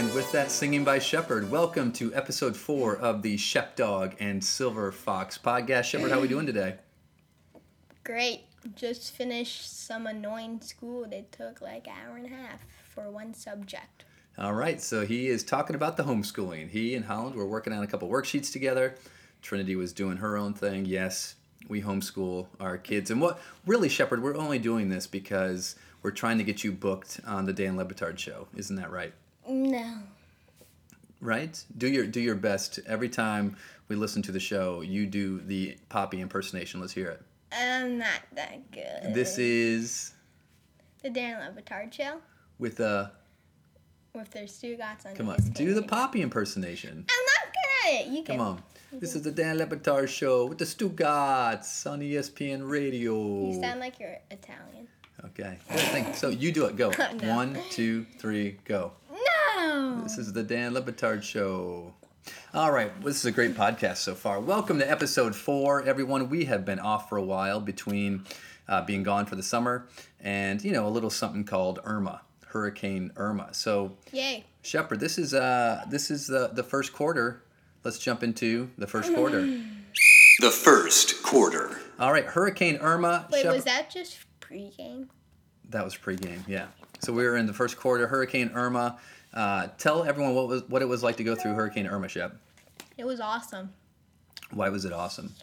[0.00, 4.40] And with that singing by Shepherd, welcome to episode four of the Shep Dog and
[4.40, 5.84] Silverfox podcast.
[5.84, 6.76] Shepherd, how are we doing today?
[8.02, 8.44] Great.
[8.74, 13.34] Just finished some annoying school that took like an hour and a half for one
[13.34, 14.06] subject.
[14.38, 16.70] All right, so he is talking about the homeschooling.
[16.70, 18.94] He and Holland were working on a couple worksheets together.
[19.42, 20.86] Trinity was doing her own thing.
[20.86, 21.34] Yes,
[21.68, 23.10] we homeschool our kids.
[23.10, 27.20] And what really, Shepherd, we're only doing this because we're trying to get you booked
[27.26, 28.48] on the Dan Le Batard show.
[28.56, 29.12] Isn't that right?
[29.48, 29.94] No.
[31.20, 31.62] Right?
[31.76, 33.56] Do your do your best every time
[33.88, 34.80] we listen to the show.
[34.80, 36.80] You do the Papi impersonation.
[36.80, 37.22] Let's hear it.
[37.52, 39.14] I'm not that good.
[39.14, 40.14] This is
[41.02, 42.20] the Dan Le Batard show
[42.58, 43.08] with uh
[44.14, 45.14] with their Stugotz on.
[45.14, 46.90] Come on, do the Papi impersonation.
[47.08, 48.12] I'm not good at it.
[48.12, 48.38] You can.
[48.38, 48.62] Come on.
[48.92, 53.46] This is the Dan Le Batard show with the Stugotz on ESPN Radio.
[53.46, 54.88] You sound like you're Italian.
[55.26, 55.58] Okay.
[55.68, 56.76] Good, thank- So you do it.
[56.76, 56.90] Go.
[57.20, 57.34] No.
[57.36, 58.92] One, two, three, go.
[59.80, 60.02] No.
[60.02, 61.94] This is the Dan Le Batard show.
[62.52, 64.38] All right, this is a great podcast so far.
[64.38, 66.28] Welcome to episode four, everyone.
[66.28, 68.24] We have been off for a while between
[68.68, 69.86] uh, being gone for the summer
[70.20, 73.54] and you know a little something called Irma, Hurricane Irma.
[73.54, 74.44] So Yay.
[74.60, 77.42] Shepherd, this is uh this is the the first quarter.
[77.82, 79.40] Let's jump into the first quarter.
[80.40, 81.80] The first quarter.
[81.98, 83.26] All right, Hurricane Irma.
[83.32, 85.06] Wait, Shepherd- was that just pregame?
[85.70, 86.66] That was pregame, yeah.
[86.98, 88.06] So we were in the first quarter.
[88.08, 88.98] Hurricane Irma.
[89.32, 92.36] Uh, tell everyone what was what it was like to go through Hurricane Irma, Shep.
[92.98, 93.72] It was awesome
[94.52, 95.34] Why was it awesome?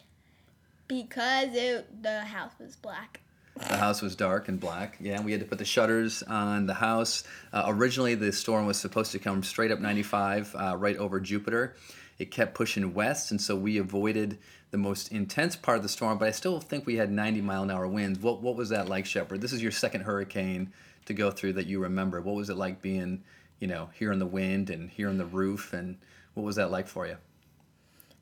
[0.86, 3.20] because it the house was black.
[3.56, 4.96] The house was dark and black.
[5.00, 7.24] Yeah, we had to put the shutters on the house.
[7.52, 11.74] Uh, originally, the storm was supposed to come straight up 95, uh, right over Jupiter.
[12.20, 14.38] It kept pushing west, and so we avoided
[14.70, 16.18] the most intense part of the storm.
[16.18, 18.20] But I still think we had 90 mile an hour winds.
[18.20, 19.40] What what was that like, Shepherd?
[19.40, 20.72] This is your second hurricane
[21.06, 22.20] to go through that you remember.
[22.20, 23.24] What was it like being,
[23.60, 25.98] you know, hearing the wind and hearing the roof, and
[26.34, 27.16] what was that like for you?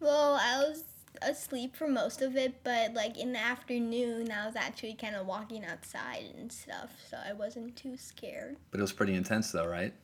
[0.01, 0.85] Well, I was
[1.23, 5.27] asleep for most of it, but like in the afternoon, I was actually kind of
[5.27, 8.57] walking outside and stuff, so I wasn't too scared.
[8.71, 9.95] But it was pretty intense, though, right?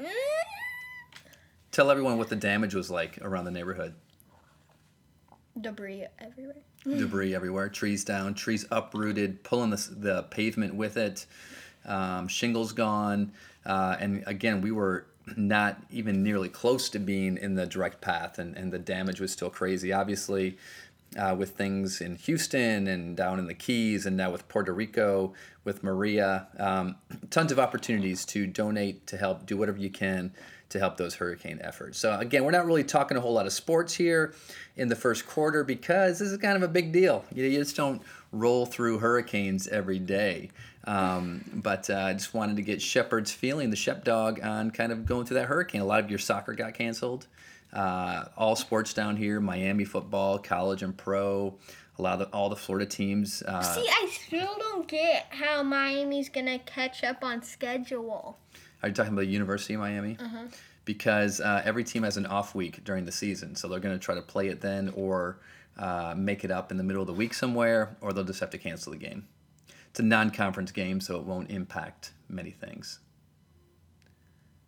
[0.00, 0.08] Mm.
[1.72, 3.94] Tell everyone what the damage was like around the neighborhood.
[5.60, 6.62] Debris everywhere.
[6.84, 11.26] debris everywhere, trees down, trees uprooted, pulling the, the pavement with it,
[11.86, 13.32] um, shingles gone.
[13.64, 18.38] Uh, and again, we were not even nearly close to being in the direct path,
[18.38, 19.92] and, and the damage was still crazy.
[19.92, 20.56] Obviously,
[21.18, 25.34] uh, with things in Houston and down in the Keys, and now with Puerto Rico,
[25.64, 26.96] with Maria, um,
[27.30, 30.32] tons of opportunities to donate, to help, do whatever you can
[30.70, 31.98] to help those hurricane efforts.
[31.98, 34.34] So again, we're not really talking a whole lot of sports here
[34.76, 37.24] in the first quarter because this is kind of a big deal.
[37.34, 40.50] You, you just don't roll through hurricanes every day.
[40.90, 44.90] Um, but uh, I just wanted to get Shepherd's feeling, the Shep dog, on kind
[44.90, 45.80] of going through that hurricane.
[45.80, 47.28] A lot of your soccer got canceled.
[47.72, 51.54] Uh, all sports down here, Miami football, college and pro.
[51.96, 53.40] A lot of the, all the Florida teams.
[53.46, 58.38] Uh, See, I still don't get how Miami's gonna catch up on schedule.
[58.82, 60.16] Are you talking about University of Miami?
[60.84, 64.04] Because uh, every team has an off week during the season, so they're going to
[64.04, 65.38] try to play it then, or
[65.78, 68.50] uh, make it up in the middle of the week somewhere, or they'll just have
[68.50, 69.28] to cancel the game.
[69.90, 73.00] It's a non-conference game, so it won't impact many things.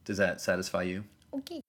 [0.05, 1.05] Does that satisfy you?
[1.33, 1.63] Okay.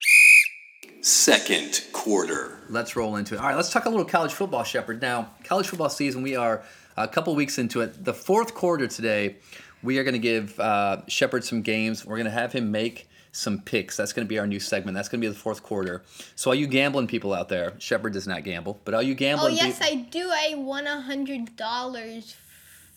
[1.00, 2.58] Second quarter.
[2.68, 3.40] Let's roll into it.
[3.40, 5.00] All right, let's talk a little college football, Shepherd.
[5.00, 6.64] Now, college football season, we are
[6.96, 8.04] a couple weeks into it.
[8.04, 9.36] The fourth quarter today,
[9.82, 12.04] we are going to give uh, Shepherd some games.
[12.04, 13.96] We're going to have him make some picks.
[13.96, 14.94] That's going to be our new segment.
[14.94, 16.02] That's going to be the fourth quarter.
[16.34, 19.52] So, all you gambling people out there, Shepherd does not gamble, but all you gambling?
[19.52, 20.30] Oh yes, peop- I do.
[20.32, 22.36] I won a hundred dollars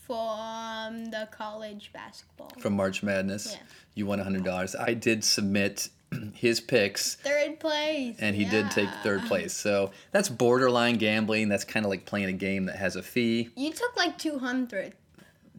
[0.08, 2.52] from the college basketball.
[2.60, 3.60] from March Madness, Yeah.
[3.96, 4.76] you won $100.
[4.80, 5.90] I did submit
[6.34, 7.16] his picks.
[7.16, 8.16] Third place.
[8.20, 9.54] and he did take third place.
[9.54, 11.50] So that's borderline gambling.
[11.50, 13.50] That's kind of like playing a game that has a fee.
[13.56, 14.94] You took like two hundred.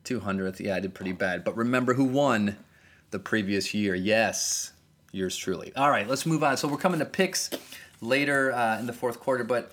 [0.05, 0.59] 200th.
[0.61, 1.45] Yeah, I did pretty bad.
[1.45, 2.57] But remember who won
[3.11, 3.95] the previous year?
[3.95, 4.73] Yes,
[5.13, 5.71] yours truly.
[5.77, 6.57] All right, let's move on.
[6.57, 7.51] So we're coming to picks
[8.01, 9.45] later uh, in the fourth quarter.
[9.45, 9.71] But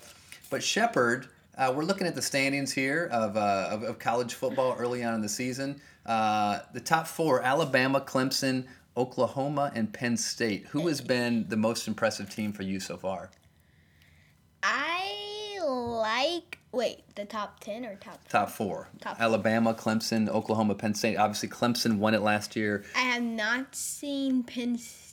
[0.50, 4.76] but Shepherd, uh, we're looking at the standings here of, uh, of, of college football
[4.78, 5.80] early on in the season.
[6.04, 8.66] Uh, the top four Alabama, Clemson,
[8.96, 10.66] Oklahoma, and Penn State.
[10.66, 13.30] Who has been the most impressive team for you so far?
[14.62, 16.58] I like.
[16.72, 18.26] Wait, the top ten or top?
[18.28, 18.88] Top four.
[19.00, 19.24] Top four.
[19.24, 21.16] Alabama, Clemson, Oklahoma, Penn State.
[21.16, 22.84] Obviously, Clemson won it last year.
[22.94, 25.05] I have not seen Penn State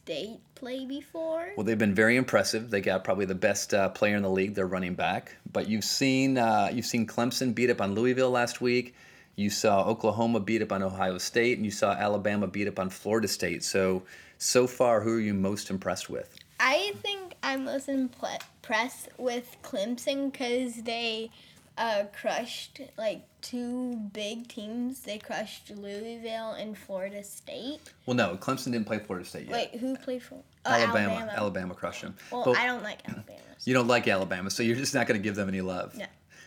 [0.56, 1.54] play before.
[1.56, 2.70] Well, they've been very impressive.
[2.70, 4.56] They got probably the best uh, player in the league.
[4.56, 5.36] They're running back.
[5.52, 8.96] But you've seen uh, you've seen Clemson beat up on Louisville last week.
[9.36, 12.90] You saw Oklahoma beat up on Ohio State, and you saw Alabama beat up on
[12.90, 13.64] Florida State.
[13.64, 14.04] So,
[14.38, 16.36] so far, who are you most impressed with?
[16.60, 21.32] I think I'm most impressed with Clemson because they
[21.78, 25.02] uh, crushed like two big teams.
[25.02, 27.80] They crushed Louisville and Florida State.
[28.06, 29.54] Well, no, Clemson didn't play Florida State yet.
[29.54, 30.40] Wait, who played for?
[30.66, 31.74] Oh, Alabama, Alabama.
[31.74, 32.16] crushed them.
[32.32, 33.40] Well, But I don't like Alabama.
[33.66, 35.96] you don't like Alabama, so you're just not going to give them any love.
[35.98, 36.06] No.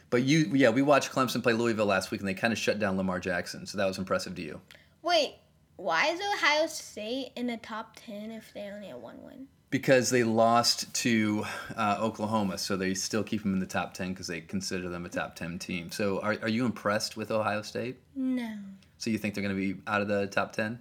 [0.09, 2.79] But you, yeah, we watched Clemson play Louisville last week, and they kind of shut
[2.79, 3.67] down Lamar Jackson.
[3.67, 4.61] So that was impressive to you.
[5.03, 5.35] Wait,
[5.77, 9.49] why is Ohio State in the top ten if they only have one win?
[9.77, 11.45] Because they lost to
[11.77, 15.05] uh, Oklahoma, so they still keep them in the top 10 because they consider them
[15.05, 15.91] a top 10 team.
[15.91, 17.99] So are, are you impressed with Ohio State?
[18.15, 18.57] No.
[18.97, 20.79] So you think they're going to be out of the top 10?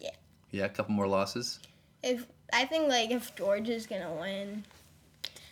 [0.00, 0.10] Yeah.
[0.50, 1.60] Yeah, a couple more losses?
[2.02, 4.64] If I think like if Georgia's gonna win,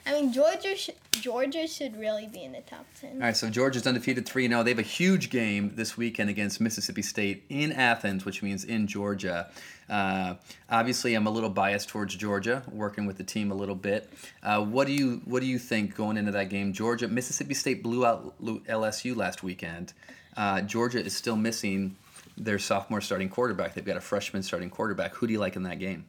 [0.06, 3.14] I mean Georgia sh- Georgia should really be in the top ten.
[3.14, 4.62] All right, so Georgia's undefeated 3 0.
[4.62, 8.86] They have a huge game this weekend against Mississippi State in Athens, which means in
[8.86, 9.50] Georgia.
[9.88, 10.34] Uh,
[10.70, 14.12] obviously, I'm a little biased towards Georgia, working with the team a little bit.
[14.42, 16.72] Uh, what do you What do you think going into that game?
[16.72, 19.92] Georgia, Mississippi State blew out LSU last weekend.
[20.36, 21.96] Uh, Georgia is still missing
[22.36, 23.74] their sophomore starting quarterback.
[23.74, 25.14] They've got a freshman starting quarterback.
[25.14, 26.04] Who do you like in that game?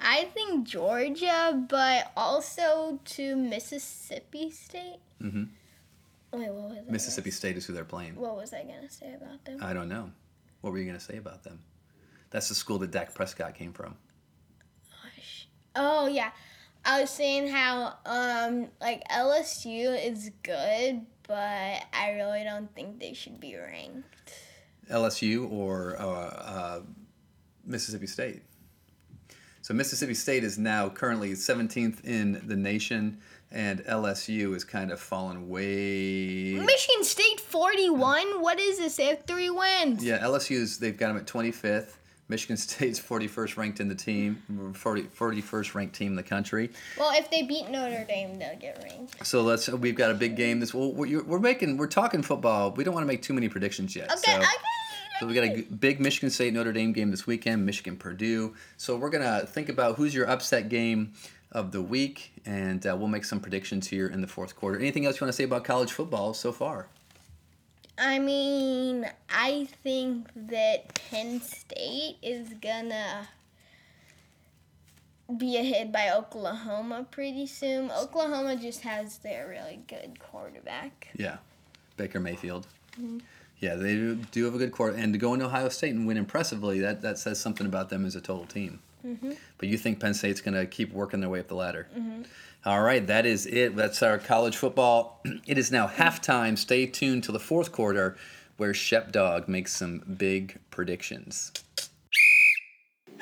[0.00, 5.00] I think Georgia, but also to Mississippi State.
[5.22, 5.44] Mm-hmm.
[6.38, 8.14] Wait, what was Mississippi State is who they're playing.
[8.14, 9.58] Gonna, what was I gonna say about them?
[9.62, 10.10] I don't know.
[10.60, 11.60] What were you going to say about them?
[12.30, 13.94] That's the school that Dak Prescott came from.
[14.90, 15.48] Gosh.
[15.74, 16.30] Oh yeah,
[16.84, 23.14] I was saying how um like LSU is good, but I really don't think they
[23.14, 24.34] should be ranked.
[24.90, 26.80] LSU or uh, uh,
[27.64, 28.42] Mississippi State.
[29.68, 33.18] So Mississippi State is now currently 17th in the nation,
[33.52, 36.54] and LSU is kind of fallen way.
[36.54, 38.40] Michigan State forty one.
[38.40, 38.96] What is this?
[38.96, 40.02] They have three wins.
[40.02, 41.96] Yeah, LSU's they've got them at 25th.
[42.30, 46.70] Michigan State's 41st ranked in the team, 40, 41st ranked team in the country.
[46.98, 49.26] Well, if they beat Notre Dame, they'll get ranked.
[49.26, 49.68] So let's.
[49.68, 50.60] We've got a big game.
[50.60, 52.70] This well, we're, we're making we're talking football.
[52.70, 54.10] We don't want to make too many predictions yet.
[54.10, 54.38] Okay, so.
[54.38, 54.46] okay.
[55.18, 58.54] So we got a big Michigan State Notre Dame game this weekend, Michigan Purdue.
[58.76, 61.12] So we're gonna think about who's your upset game
[61.50, 64.78] of the week, and uh, we'll make some predictions here in the fourth quarter.
[64.78, 66.86] Anything else you want to say about college football so far?
[67.98, 73.28] I mean, I think that Penn State is gonna
[75.36, 77.90] be hit by Oklahoma pretty soon.
[77.90, 81.08] Oklahoma just has their really good quarterback.
[81.16, 81.38] Yeah,
[81.96, 82.68] Baker Mayfield.
[83.60, 86.06] Yeah, they do, do have a good quarter, and to go into Ohio State and
[86.06, 88.80] win impressively, that that says something about them as a total team.
[89.04, 89.32] Mm-hmm.
[89.58, 91.88] But you think Penn State's going to keep working their way up the ladder?
[91.96, 92.22] Mm-hmm.
[92.64, 93.76] All right, that is it.
[93.76, 95.20] That's our college football.
[95.46, 96.58] It is now halftime.
[96.58, 98.16] Stay tuned till the fourth quarter,
[98.56, 101.52] where Shep Dog makes some big predictions.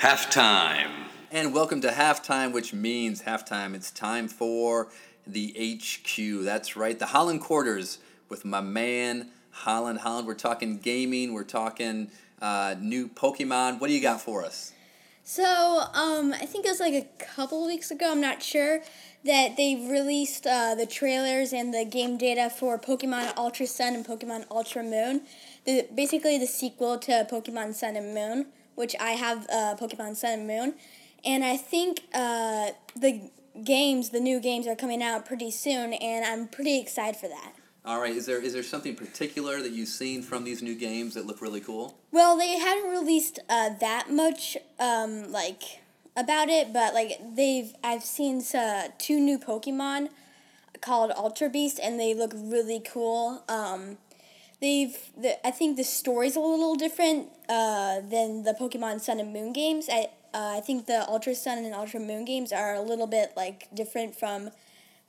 [0.01, 0.91] Halftime.
[1.31, 3.75] And welcome to halftime, which means halftime.
[3.75, 4.89] It's time for
[5.27, 6.45] the HQ.
[6.45, 7.99] That's right, the Holland Quarters
[8.29, 10.01] with my man Holland.
[10.01, 11.33] Holland, we're talking gaming.
[11.33, 12.11] We're talking
[12.43, 13.81] uh, new Pokemon.
[13.81, 14.73] What do you got for us?
[15.25, 18.83] So, um, I think it was like a couple weeks ago, I'm not sure,
[19.25, 24.07] that they released uh, the trailers and the game data for Pokemon Ultra Sun and
[24.07, 25.23] Pokemon Ultra Moon.
[25.65, 30.33] The, basically, the sequel to Pokemon Sun and Moon, which I have uh, Pokemon Sun
[30.33, 30.75] and Moon.
[31.25, 33.29] And I think uh, the
[33.65, 37.56] games, the new games, are coming out pretty soon, and I'm pretty excited for that.
[37.87, 41.15] All right, is there is there something particular that you've seen from these new games
[41.15, 41.97] that look really cool?
[42.11, 45.83] Well, they hadn't released uh, that much, um, like
[46.17, 50.09] about it, but like they've I've seen uh, two new Pokemon
[50.81, 53.45] called Ultra Beast, and they look really cool.
[53.49, 53.99] Um,
[54.61, 59.33] they've the, I think the story's a little different uh, than the Pokemon Sun and
[59.33, 59.89] Moon games.
[59.89, 63.35] I uh, I think the Ultra Sun and Ultra Moon games are a little bit
[63.37, 64.51] like different from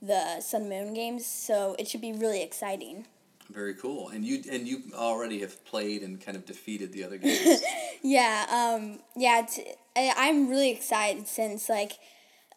[0.01, 3.07] the Sun Moon games, so it should be really exciting.
[3.51, 4.09] Very cool.
[4.09, 7.61] And you and you already have played and kind of defeated the other games.
[8.01, 9.59] Yeah, um, yeah, it's,
[9.95, 11.93] I, I'm really excited since like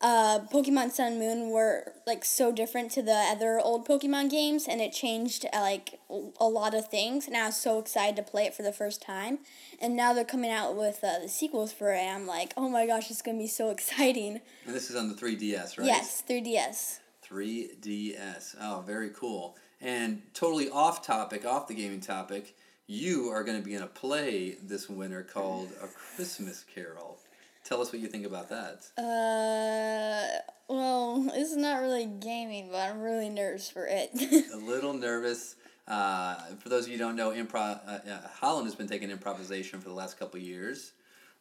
[0.00, 4.80] uh, Pokemon Sun Moon were like so different to the other old Pokemon games, and
[4.80, 7.26] it changed uh, like a lot of things.
[7.26, 9.38] And I was so excited to play it for the first time,
[9.80, 12.02] and now they're coming out with uh, the sequels for it.
[12.02, 14.40] I'm like, oh my gosh, it's gonna be so exciting.
[14.66, 15.86] and this is on the 3DS, right?
[15.86, 16.98] Yes, 3DS.
[17.30, 18.56] 3DS.
[18.60, 19.56] Oh, very cool.
[19.80, 22.54] And totally off topic, off the gaming topic,
[22.86, 27.18] you are going to be in a play this winter called A Christmas Carol.
[27.64, 28.86] Tell us what you think about that.
[28.98, 34.10] Uh, well, it's not really gaming, but I'm really nervous for it.
[34.52, 35.56] a little nervous.
[35.86, 37.80] Uh, for those of you who don't know, improv.
[37.86, 40.92] Uh, uh, Holland has been taking improvisation for the last couple years.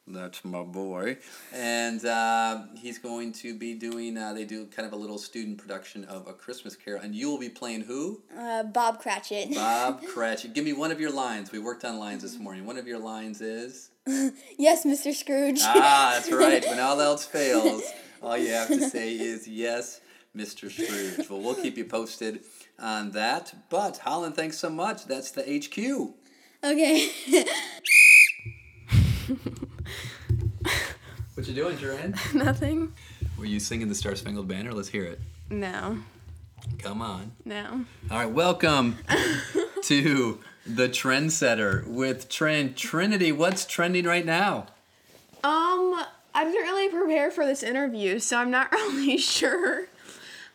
[0.06, 1.18] That's my boy,
[1.52, 4.16] and uh, he's going to be doing.
[4.18, 7.30] Uh, they do kind of a little student production of a Christmas Carol, and you
[7.30, 8.20] will be playing who?
[8.36, 9.54] Uh, Bob Cratchit.
[9.54, 10.52] Bob Cratchit.
[10.52, 11.52] Give me one of your lines.
[11.52, 12.66] We worked on lines this morning.
[12.66, 13.90] One of your lines is.
[14.58, 15.14] yes, Mr.
[15.14, 15.60] Scrooge.
[15.62, 16.64] Ah, that's right.
[16.66, 17.82] When all else fails,
[18.20, 20.00] all you have to say is yes,
[20.36, 20.70] Mr.
[20.72, 21.28] Scrooge.
[21.30, 22.40] Well, we'll keep you posted
[22.80, 23.54] on that.
[23.68, 25.04] But Holland, thanks so much.
[25.04, 26.14] That's the HQ.
[26.64, 27.44] okay.
[31.40, 32.14] What you doing, Joanne?
[32.34, 32.92] Nothing.
[33.38, 34.74] Were you singing the Star Spangled Banner?
[34.74, 35.18] Let's hear it.
[35.48, 35.96] No.
[36.80, 37.32] Come on.
[37.46, 37.86] No.
[38.10, 38.98] All right, welcome
[39.84, 43.32] to the Trendsetter with Trend Trinity.
[43.32, 44.66] What's trending right now?
[45.42, 46.04] Um,
[46.34, 49.86] I didn't really prepare for this interview, so I'm not really sure.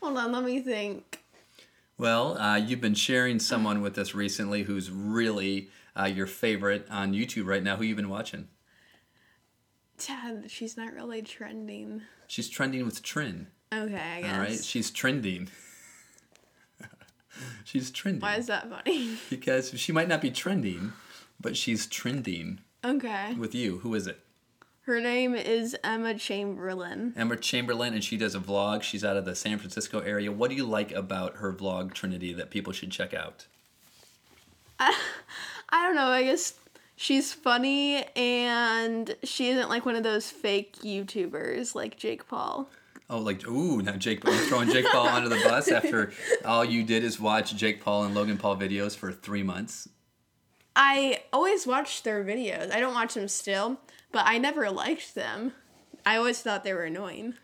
[0.04, 1.20] Hold on, let me think.
[1.98, 7.13] Well, uh, you've been sharing someone with us recently who's really uh, your favorite on
[7.13, 7.75] YouTube right now.
[7.75, 8.50] Who you been watching?
[9.98, 12.02] Dad, she's not really trending.
[12.28, 13.48] She's trending with Trin.
[13.74, 14.34] Okay, I guess.
[14.34, 15.50] All right, she's trending.
[17.64, 18.22] she's trending.
[18.22, 19.18] Why is that funny?
[19.30, 20.94] Because she might not be trending,
[21.40, 23.34] but she's trending okay.
[23.36, 23.80] with you.
[23.80, 24.20] Who is it?
[24.82, 27.14] Her name is Emma Chamberlain.
[27.18, 28.84] Emma Chamberlain, and she does a vlog.
[28.84, 30.32] She's out of the San Francisco area.
[30.32, 33.48] What do you like about her vlog, Trinity, that people should check out?
[34.80, 34.94] I
[35.72, 36.54] don't know, I guess
[36.96, 42.70] she's funny and she isn't like one of those fake YouTubers like Jake Paul.
[43.10, 46.12] Oh, like ooh, now Jake, you're throwing Jake Paul under the bus after
[46.46, 49.88] all you did is watch Jake Paul and Logan Paul videos for three months.
[50.75, 52.72] I always watched their videos.
[52.72, 53.80] I don't watch them still,
[54.12, 55.54] but I never liked them.
[56.06, 57.36] I always thought they were annoying.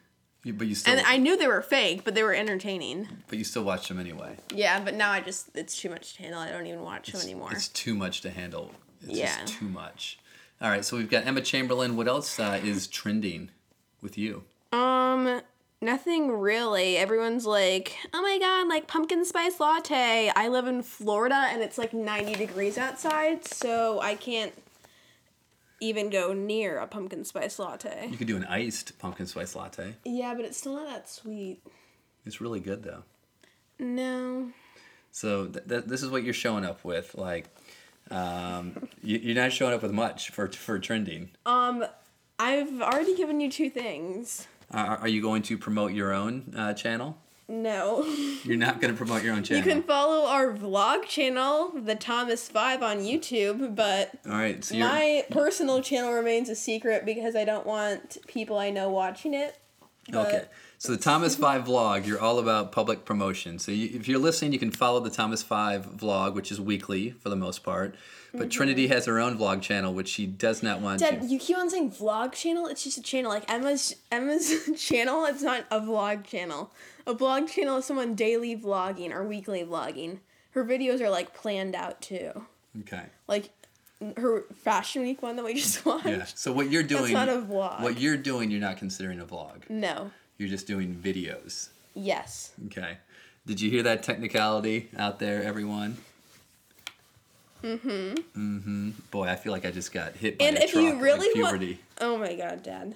[0.44, 3.08] You, but you still, And I knew they were fake, but they were entertaining.
[3.28, 4.38] but you still watch them anyway.
[4.54, 6.40] Yeah, but now I just it's too much to handle.
[6.42, 7.50] I don't even watch them anymore.
[7.52, 8.72] It's too much to handle.
[9.04, 9.40] It's Yeah.
[9.42, 10.18] just too much.
[10.62, 11.96] All right, so we've got Emma Chamberlain.
[11.96, 13.50] What else uh, is trending
[14.02, 14.44] with you?
[14.72, 15.42] Um,
[15.82, 16.98] nothing really.
[16.98, 21.78] Everyone's like, "Oh my god, like pumpkin spice latte." I live in Florida and it's
[21.80, 24.54] like 90 degrees outside, so I can't
[25.80, 28.08] even go near a pumpkin spice latte.
[28.12, 29.96] You could do an iced pumpkin spice latte.
[30.06, 31.60] Yeah, but it's still not that sweet.
[32.24, 33.04] It's really good though.
[33.80, 34.52] No.
[35.12, 37.16] So th- th- this is what you're showing up with.
[37.16, 37.48] Like,
[38.10, 41.30] um, you- you're not showing up with much for for trending.
[41.46, 41.86] Um,
[42.40, 44.48] I've already given you two things.
[44.72, 47.18] Are, are you going to promote your own uh, channel?
[47.48, 48.04] No.
[48.46, 49.66] You're not going to promote your own channel.
[49.68, 54.64] You can follow our vlog channel, the Thomas Five on YouTube, but All right.
[54.64, 59.34] So my personal channel remains a secret because I don't want people I know watching
[59.34, 59.58] it.
[60.14, 60.46] Okay.
[60.82, 63.60] So the Thomas Five vlog, you're all about public promotion.
[63.60, 67.12] So you, if you're listening, you can follow the Thomas Five vlog, which is weekly
[67.12, 67.94] for the most part.
[68.32, 68.50] But mm-hmm.
[68.50, 71.28] Trinity has her own vlog channel, which she does not want Dad, to.
[71.28, 72.66] you keep on saying vlog channel.
[72.66, 73.30] It's just a channel.
[73.30, 75.24] Like Emma's Emma's channel.
[75.26, 76.72] It's not a vlog channel.
[77.06, 80.18] A vlog channel is someone daily vlogging or weekly vlogging.
[80.54, 82.48] Her videos are like planned out too.
[82.80, 83.04] Okay.
[83.28, 83.52] Like
[84.18, 86.08] her fashion week one that we just watched.
[86.08, 86.26] Yeah.
[86.34, 87.14] So what you're doing?
[87.14, 87.82] That's not a vlog.
[87.82, 89.70] What you're doing, you're not considering a vlog.
[89.70, 90.10] No.
[90.42, 91.70] You're just doing videos.
[91.94, 92.52] Yes.
[92.66, 92.98] Okay.
[93.46, 95.98] Did you hear that technicality out there, everyone?
[97.64, 97.90] Mm-hmm.
[98.36, 98.90] Mm-hmm.
[99.12, 101.28] Boy, I feel like I just got hit by And a if you truck, really
[101.28, 101.80] like want- puberty.
[102.00, 102.96] Oh my god, Dad.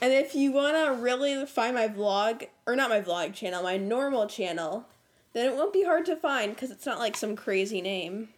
[0.00, 4.26] And if you wanna really find my vlog, or not my vlog channel, my normal
[4.26, 4.86] channel,
[5.34, 8.30] then it won't be hard to find because it's not like some crazy name.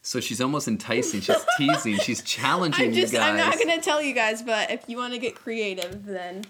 [0.00, 1.22] So she's almost enticing.
[1.22, 1.98] She's teasing.
[1.98, 3.30] She's challenging I'm just you guys.
[3.30, 6.44] I'm not gonna tell you guys, but if you wanna get creative, then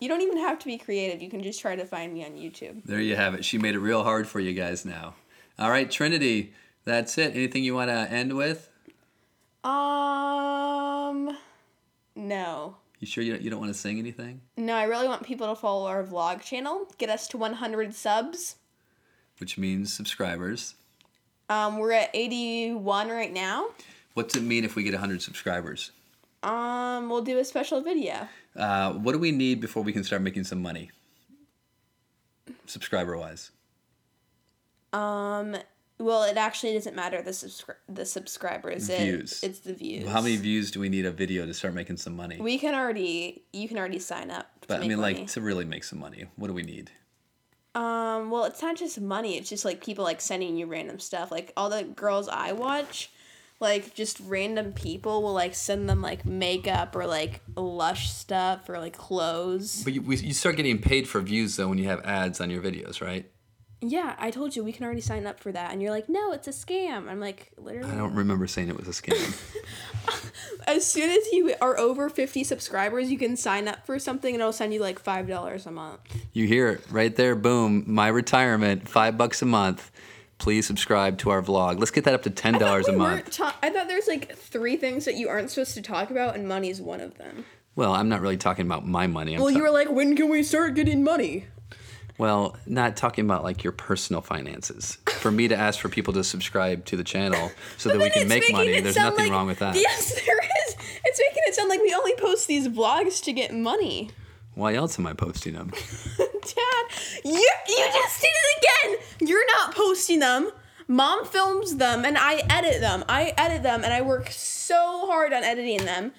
[0.00, 1.22] you don't even have to be creative.
[1.22, 2.84] You can just try to find me on YouTube.
[2.84, 3.44] There you have it.
[3.44, 5.14] She made it real hard for you guys now.
[5.58, 6.52] All right, Trinity.
[6.84, 7.34] That's it.
[7.34, 8.70] Anything you want to end with?
[9.64, 11.36] Um
[12.14, 12.76] no.
[13.00, 14.40] You sure you don't, you don't want to sing anything?
[14.56, 16.88] No, I really want people to follow our vlog channel.
[16.98, 18.56] Get us to 100 subs.
[19.38, 20.74] Which means subscribers.
[21.48, 23.68] Um, we're at 81 right now.
[24.14, 25.92] What's it mean if we get 100 subscribers?
[26.42, 28.28] Um, we'll do a special video.
[28.58, 30.90] Uh, what do we need before we can start making some money?
[32.66, 33.52] Subscriber wise.
[34.92, 35.56] Um,
[35.98, 38.88] well, it actually doesn't matter the subscri- the subscribers.
[38.88, 39.40] It- Views.
[39.42, 40.08] it's the views.
[40.08, 42.36] How many views do we need a video to start making some money?
[42.40, 43.42] We can already.
[43.52, 44.60] You can already sign up.
[44.62, 45.18] To but I mean, money.
[45.20, 46.90] like, to really make some money, what do we need?
[47.74, 49.36] Um, well, it's not just money.
[49.36, 51.30] It's just like people like sending you random stuff.
[51.30, 53.10] Like all the girls I watch,
[53.60, 58.78] like just random people will like send them like makeup or like lush stuff or
[58.78, 59.82] like clothes.
[59.82, 62.50] But you, we, you start getting paid for views, though, when you have ads on
[62.50, 63.26] your videos, right?
[63.80, 65.72] yeah, I told you we can already sign up for that.
[65.72, 67.08] And you're like, no, it's a scam.
[67.08, 67.90] I'm like, literally.
[67.90, 69.40] I don't remember saying it was a scam.
[70.66, 74.40] As soon as you are over 50 subscribers, you can sign up for something and
[74.40, 76.00] it'll send you like $5 a month.
[76.32, 77.36] you hear it right there.
[77.36, 77.84] Boom.
[77.86, 79.92] My retirement, five bucks a month.
[80.38, 81.78] Please subscribe to our vlog.
[81.78, 83.30] Let's get that up to ten dollars a we month.
[83.30, 86.46] ta- I thought there's like three things that you aren't supposed to talk about, and
[86.48, 87.44] money's one of them.
[87.74, 89.34] Well, I'm not really talking about my money.
[89.34, 91.46] I'm Well, ta- you were like, when can we start getting money?
[92.18, 94.98] well, not talking about like your personal finances.
[95.18, 98.26] For me to ask for people to subscribe to the channel so that we can
[98.28, 99.74] make money, there's nothing like- wrong with that.
[99.76, 100.74] Yes, there is.
[101.04, 104.10] It's making it sound like we only post these vlogs to get money.
[104.58, 105.70] Why else am I posting them?
[106.18, 106.84] Dad,
[107.24, 109.28] you you just did it again.
[109.28, 110.50] You're not posting them.
[110.88, 113.04] Mom films them and I edit them.
[113.08, 116.10] I edit them and I work so hard on editing them.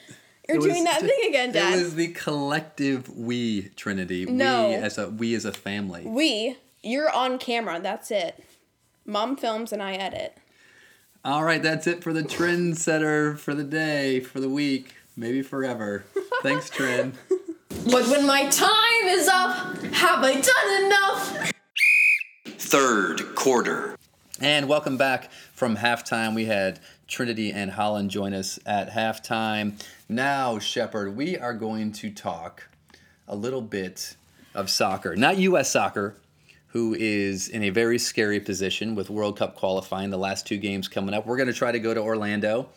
[0.47, 1.73] You're doing that ju- thing again, Dad.
[1.73, 4.25] It was the collective we, Trinity.
[4.25, 4.69] No.
[4.69, 6.03] We as a we as a family.
[6.05, 7.81] we, you're on camera.
[7.81, 8.41] That's it.
[9.05, 10.37] Mom films and I edit.
[11.25, 16.05] All right, that's it for the trendsetter for the day, for the week, maybe forever.
[16.41, 17.17] Thanks, Trend.
[17.91, 21.51] But when my time is up, have I done enough?
[22.45, 23.97] Third quarter.
[24.39, 26.35] And welcome back from halftime.
[26.35, 29.81] We had Trinity and Holland join us at halftime.
[30.07, 32.69] Now, Shepherd, we are going to talk
[33.27, 34.15] a little bit
[34.53, 35.15] of soccer.
[35.15, 35.71] Not U.S.
[35.71, 36.15] soccer,
[36.67, 40.87] who is in a very scary position with World Cup qualifying, the last two games
[40.87, 41.25] coming up.
[41.25, 42.69] We're going to try to go to Orlando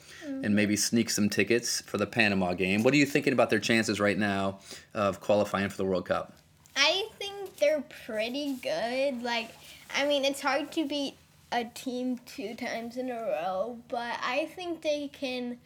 [0.42, 2.82] and maybe sneak some tickets for the Panama game.
[2.82, 4.60] What are you thinking about their chances right now
[4.94, 6.34] of qualifying for the World Cup?
[6.76, 9.22] I think they're pretty good.
[9.22, 9.50] Like,
[9.94, 11.16] I mean, it's hard to beat
[11.52, 15.58] a team two times in a row, but I think they can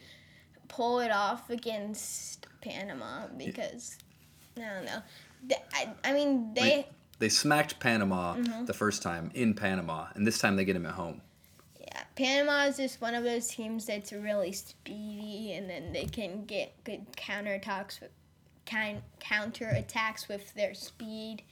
[0.69, 3.97] pull it off against Panama because
[4.57, 5.03] I don't know.
[5.47, 6.61] They, I, I mean, they.
[6.61, 8.65] They, they smacked Panama mm-hmm.
[8.65, 11.23] the first time in Panama, and this time they get them at home.
[12.17, 16.73] Panama is just one of those teams that's really speedy, and then they can get
[16.85, 18.01] good counterattacks
[19.21, 21.43] counter attacks with their speed.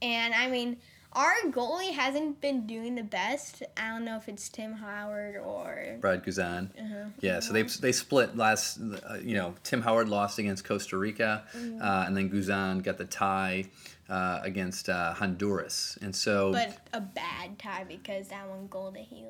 [0.00, 0.78] And I mean,
[1.14, 3.62] our goalie hasn't been doing the best.
[3.76, 6.70] I don't know if it's Tim Howard or Brad Guzan.
[6.78, 7.08] Uh-huh.
[7.20, 8.78] Yeah, so they they split last.
[8.80, 11.80] Uh, you know, Tim Howard lost against Costa Rica, Mm-hmm.
[11.82, 13.64] uh, and then Guzan got the tie
[14.08, 15.98] uh, against uh, Honduras.
[16.02, 19.24] And so but a bad tie because that one goal that he.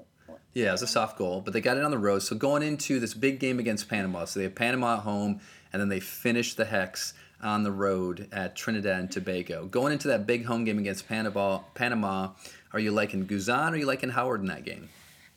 [0.55, 2.23] yeah, it was a soft goal, but they got it on the road.
[2.23, 5.41] So going into this big game against Panama, so they have Panama at home,
[5.73, 9.67] and then they finish the Hex on the road at Trinidad and Tobago.
[9.67, 12.31] Going into that big home game against Panama, Panama,
[12.73, 14.89] are you liking Guzan or are you liking Howard in that game?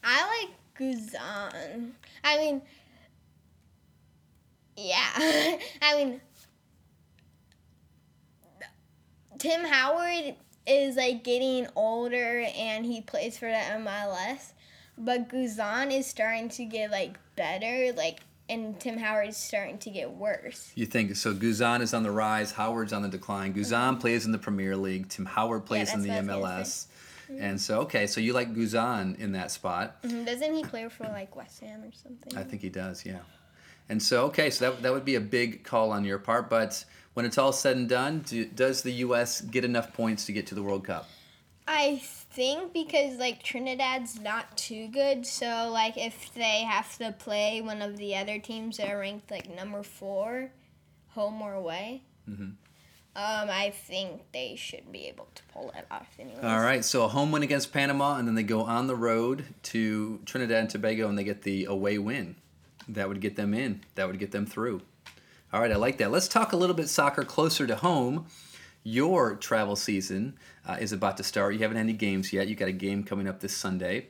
[0.04, 1.92] I like Guzan.
[2.24, 2.62] I mean,
[4.76, 5.10] yeah.
[5.82, 6.22] I mean,
[9.40, 14.54] Tim Howard is like getting older and he plays for the MLS,
[14.98, 19.90] but Guzan is starting to get like better, like, and Tim Howard is starting to
[19.90, 20.72] get worse.
[20.76, 21.34] You think so?
[21.34, 22.52] Guzan is on the rise.
[22.52, 23.54] Howard's on the decline.
[23.54, 25.10] Guzan plays in the Premier League.
[25.10, 26.88] Tim Howard plays in the that's what I was
[27.30, 27.40] MLS.
[27.42, 30.02] And so, okay, so you like Guzan in that spot?
[30.04, 32.38] Mhm, Doesn't he play for like West Ham or something?
[32.38, 33.20] I think he does, yeah.
[33.90, 36.50] And so, okay, so that, that would be a big call on your part.
[36.50, 36.84] But
[37.16, 39.42] when it's all said and done, do, does the U.S.
[39.42, 41.10] get enough points to get to the World Cup?
[41.68, 42.02] I
[42.38, 47.82] think because like Trinidad's not too good, so like if they have to play one
[47.82, 50.52] of the other teams that are ranked like number four,
[51.16, 52.52] home or away, Mhm.
[53.16, 56.10] um, I think they should be able to pull it off.
[56.20, 56.44] Anyways.
[56.44, 59.46] All right, so a home win against Panama, and then they go on the road
[59.64, 62.36] to Trinidad and Tobago, and they get the away win.
[62.88, 63.82] That would get them in.
[63.96, 64.84] That would get them through.
[65.52, 66.12] All right, I like that.
[66.12, 68.28] Let's talk a little bit soccer closer to home.
[68.90, 71.52] Your travel season uh, is about to start.
[71.52, 72.48] You haven't had any games yet.
[72.48, 74.06] You got a game coming up this Sunday.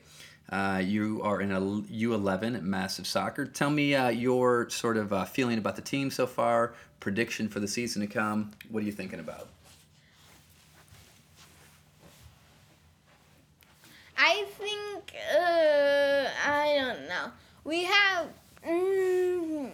[0.48, 3.44] Uh, you are in a U11 at Massive Soccer.
[3.44, 7.58] Tell me uh, your sort of uh, feeling about the team so far, prediction for
[7.58, 8.52] the season to come.
[8.70, 9.48] What are you thinking about?
[14.16, 17.32] I think uh, I don't know.
[17.64, 18.28] We have.
[18.64, 19.70] Mm,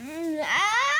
[0.00, 0.95] mm, ah!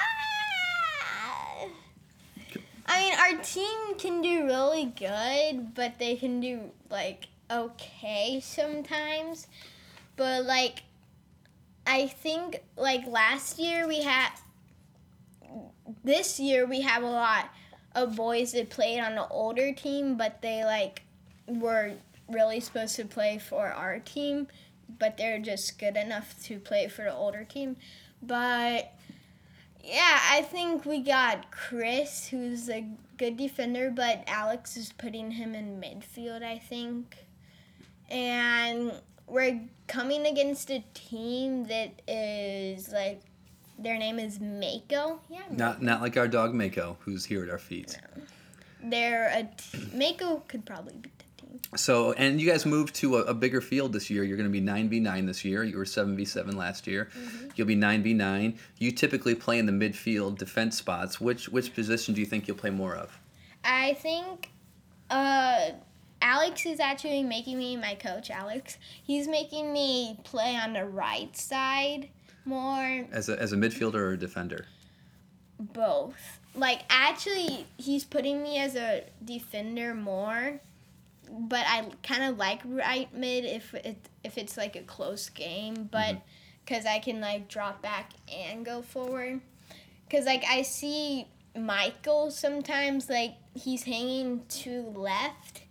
[2.87, 9.49] I mean, our team can do really good, but they can do like okay sometimes.
[10.17, 10.83] But like,
[11.87, 14.31] I think like last year we had.
[16.03, 17.51] This year we have a lot
[17.95, 21.03] of boys that played on the older team, but they like
[21.47, 21.93] were
[22.29, 24.49] really supposed to play for our team,
[24.99, 27.77] but they're just good enough to play for the older team.
[28.23, 28.93] But
[29.87, 32.85] Yeah, I think we got Chris, who's a
[33.19, 37.17] good defender, but Alex is putting him in midfield, I think.
[38.11, 38.93] And
[39.29, 43.21] we're coming against a team that is like
[43.79, 45.21] their name is Mako.
[45.29, 45.43] Yeah.
[45.51, 47.99] Not not like our dog Mako, who's here at our feet.
[48.83, 51.16] They're a t- Mako could probably team.
[51.77, 54.23] So, and you guys moved to a, a bigger field this year.
[54.25, 55.65] You're going to be 9v9 this year.
[55.65, 57.09] You were 7v7 last year.
[57.55, 58.57] You'll be 9v9.
[58.79, 61.21] You typically play in the midfield defense spots.
[61.21, 63.19] Which which position do you think you'll play more of?
[63.65, 64.51] I think
[65.11, 65.71] uh,
[66.23, 71.37] Alex is actually making me, my coach Alex, he's making me play on the right
[71.37, 72.09] side
[72.45, 74.67] more, As a, as a midfielder or a defender?
[75.59, 76.41] both.
[76.55, 80.61] Like, actually, he's putting me as a defender more,
[81.31, 85.89] but I kind of like right mid if it if it's like a close game,
[85.91, 86.23] but
[86.65, 89.41] because I can like drop back and go forward.
[90.09, 95.63] Because like I see Michael sometimes like he's hanging to left,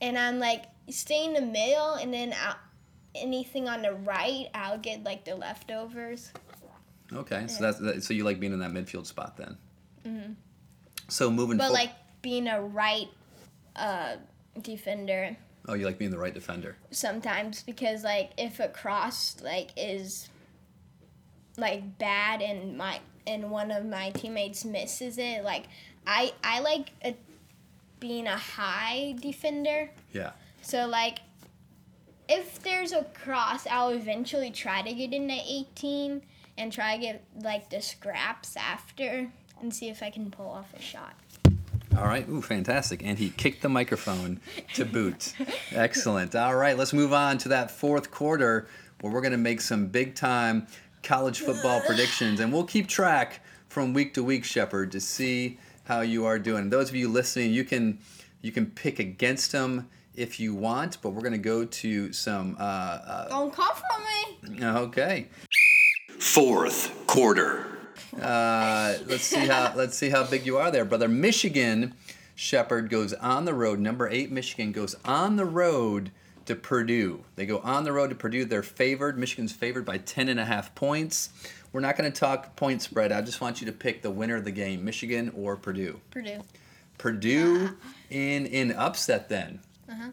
[0.00, 2.56] and I'm like stay in the middle, and then I'll,
[3.14, 6.32] anything on the right, I'll get like the leftovers.
[7.12, 10.36] Okay, so that's that, so you like being in that midfield spot then.
[11.08, 11.58] So moving.
[11.58, 11.90] But fo- like
[12.22, 13.08] being a right
[13.76, 14.16] uh,
[14.60, 15.36] defender
[15.68, 16.76] oh, you like being the right defender.
[16.90, 20.28] sometimes because like if a cross like is
[21.56, 25.64] like bad and my and one of my teammates misses it, like
[26.06, 27.16] I I like a,
[28.00, 29.90] being a high defender.
[30.12, 30.32] Yeah.
[30.62, 31.20] So like
[32.28, 36.22] if there's a cross, I'll eventually try to get into 18
[36.56, 40.72] and try to get like the scraps after and see if I can pull off
[40.74, 41.14] a shot.
[41.96, 42.26] All right.
[42.28, 43.02] Ooh, fantastic.
[43.04, 44.40] And he kicked the microphone
[44.74, 45.34] to boot.
[45.72, 46.34] Excellent.
[46.34, 48.66] All right, let's move on to that fourth quarter
[49.00, 50.66] where we're going to make some big time
[51.02, 52.40] college football predictions.
[52.40, 56.70] And we'll keep track from week to week, Shepherd, to see how you are doing.
[56.70, 57.98] Those of you listening, you can
[58.40, 62.56] you can pick against them if you want, but we're going to go to some.
[62.58, 64.64] Uh, uh, Don't come for me.
[64.64, 65.26] okay.
[66.18, 67.66] Fourth quarter.
[68.20, 71.08] Uh, let's see how let's see how big you are there, brother.
[71.08, 71.94] Michigan
[72.34, 73.78] Shepherd goes on the road.
[73.78, 76.10] Number eight Michigan goes on the road
[76.46, 77.24] to Purdue.
[77.36, 78.44] They go on the road to Purdue.
[78.44, 79.18] They're favored.
[79.18, 81.30] Michigan's favored by ten and a half points.
[81.72, 83.12] We're not going to talk point spread.
[83.12, 86.00] I just want you to pick the winner of the game, Michigan or Purdue.
[86.10, 86.42] Purdue.
[86.98, 87.76] Purdue
[88.10, 89.60] in in upset then.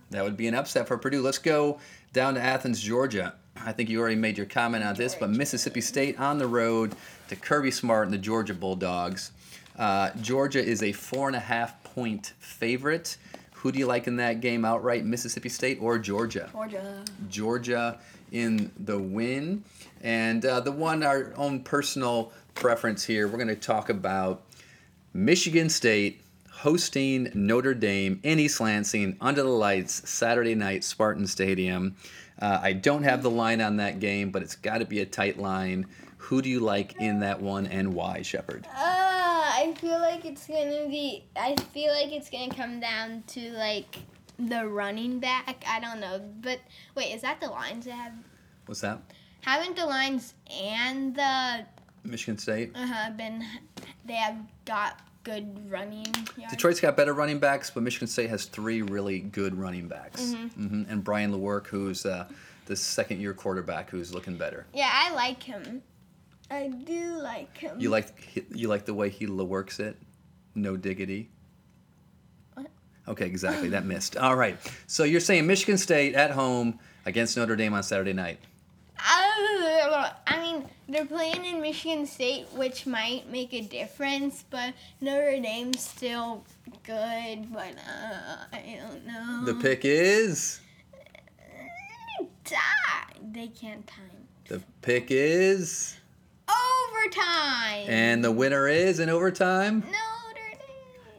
[0.09, 1.21] That would be an upset for Purdue.
[1.21, 1.79] Let's go
[2.11, 3.35] down to Athens, Georgia.
[3.65, 6.95] I think you already made your comment on this, but Mississippi State on the road
[7.27, 9.31] to Kirby Smart and the Georgia Bulldogs.
[9.77, 13.17] Uh, Georgia is a four and a half point favorite.
[13.53, 16.49] Who do you like in that game outright, Mississippi State or Georgia?
[16.53, 17.05] Georgia.
[17.29, 17.99] Georgia
[18.31, 19.63] in the win.
[20.01, 24.43] And uh, the one, our own personal preference here, we're going to talk about
[25.13, 31.95] Michigan State hosting Notre Dame in East Lansing under the lights Saturday night, Spartan Stadium.
[32.41, 35.05] Uh, I don't have the line on that game, but it's got to be a
[35.05, 35.85] tight line.
[36.17, 38.65] Who do you like in that one and why, Shepherd?
[38.67, 41.25] Uh, I feel like it's gonna be.
[41.35, 43.97] I feel like it's gonna come down to like
[44.37, 45.63] the running back.
[45.67, 46.59] I don't know, but
[46.95, 48.13] wait, is that the lines that have?
[48.65, 49.01] What's that?
[49.41, 51.65] Haven't the lines and the
[52.03, 52.71] Michigan State.
[52.75, 53.43] uh huh been?
[54.05, 56.05] They have got good running
[56.37, 56.51] yards.
[56.51, 60.33] Detroit's got better running backs, but Michigan State has three really good running backs.
[60.33, 62.27] hmm And Brian Lewerke, who's uh,
[62.65, 64.65] the second year quarterback, who's looking better.
[64.73, 65.81] Yeah, I like him.
[66.51, 67.79] I do like him.
[67.79, 69.97] You like you like the way he works it,
[70.55, 71.29] no diggity.
[72.55, 72.67] What?
[73.07, 73.69] Okay, exactly.
[73.69, 74.17] That missed.
[74.17, 74.57] All right.
[74.87, 78.39] So you're saying Michigan State at home against Notre Dame on Saturday night.
[79.01, 85.81] I mean, they're playing in Michigan State, which might make a difference, but Notre Dame's
[85.81, 86.43] still
[86.83, 89.45] good, but uh, I don't know.
[89.45, 90.59] The pick is.
[93.31, 94.27] They can't time.
[94.47, 95.97] the pick is,
[96.49, 97.85] Overtime.
[97.87, 99.81] and the winner is in overtime.
[99.81, 100.57] Notre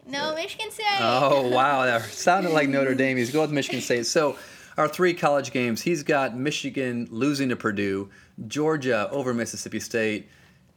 [0.05, 0.13] Dame.
[0.13, 0.87] No, Michigan State.
[0.99, 3.17] Oh wow, that sounded like Notre Dame.
[3.17, 4.07] He's going with Michigan State.
[4.07, 4.37] So
[4.81, 8.09] our three college games, he's got Michigan losing to Purdue,
[8.49, 10.29] Georgia over Mississippi State,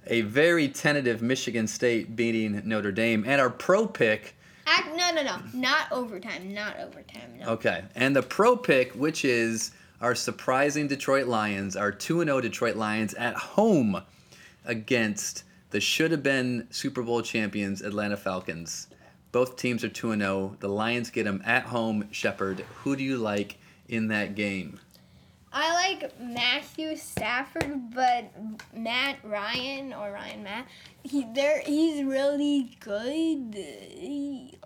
[0.08, 4.36] a very tentative Michigan State beating Notre Dame, and our pro pick.
[4.68, 5.38] Act, no, no, no.
[5.54, 6.54] Not overtime.
[6.54, 7.39] Not overtime.
[7.39, 7.48] No.
[7.52, 12.76] Okay, and the pro pick, which is our surprising Detroit Lions, our 2 0 Detroit
[12.76, 14.02] Lions at home
[14.66, 18.88] against the should have been Super Bowl champions Atlanta Falcons.
[19.32, 20.58] Both teams are 2 0.
[20.60, 22.10] The Lions get them at home.
[22.12, 24.80] Shepherd, who do you like in that game?
[25.56, 28.32] I like Matthew Stafford, but
[28.76, 30.67] Matt Ryan or Ryan Matt
[31.04, 33.54] he there he's really good.
[33.54, 34.58] He-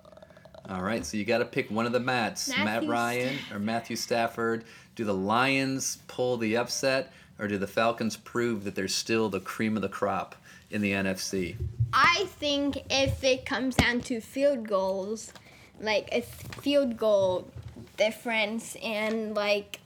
[0.70, 3.96] All right, so you got to pick one of the Matt Matthew Ryan or Matthew
[3.98, 4.64] Stafford.
[4.96, 9.40] Do the Lions pull the upset, or do the Falcons prove that they're still the
[9.42, 10.36] cream of the crop
[10.72, 11.56] in the NFC?
[11.94, 15.34] I think if it comes down to field goals,
[15.82, 17.52] like a field goal
[17.98, 19.80] difference, and like,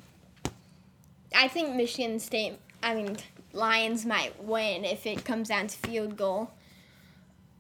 [1.36, 3.18] I think Michigan State, I mean,
[3.54, 6.52] Lions might win if it comes down to field goal.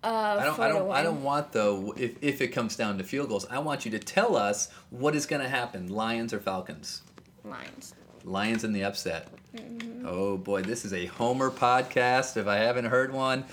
[0.03, 1.93] Uh, I don't, I don't, I don't want though.
[1.95, 5.15] If, if it comes down to field goals, I want you to tell us what
[5.15, 7.03] is going to happen: Lions or Falcons?
[7.43, 7.93] Lions.
[8.23, 9.27] Lions in the upset.
[9.55, 10.05] Mm-hmm.
[10.07, 12.37] Oh boy, this is a Homer podcast.
[12.37, 13.45] If I haven't heard one,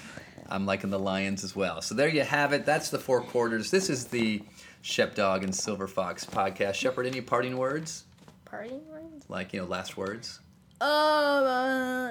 [0.48, 1.82] I'm liking the Lions as well.
[1.82, 2.64] So there you have it.
[2.64, 3.70] That's the four quarters.
[3.70, 4.42] This is the
[4.82, 6.74] Shep Dog and Silverfox podcast.
[6.74, 8.04] Shepherd, any parting words?
[8.44, 9.24] Party lines?
[9.28, 10.40] Like you know, last words.
[10.80, 12.08] Oh, uh,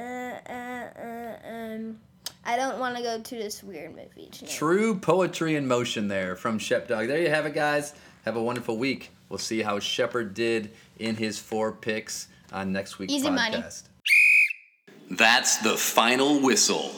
[0.00, 1.98] uh, uh, um,
[2.44, 4.52] I don't want to go to this weird movie tonight.
[4.52, 7.06] True poetry in motion there from Shep Dog.
[7.08, 7.94] There you have it, guys.
[8.24, 9.10] Have a wonderful week.
[9.28, 13.34] We'll see how Shepherd did in his four picks on next week's Easy podcast.
[13.34, 13.64] money.
[15.10, 16.90] That's the final whistle.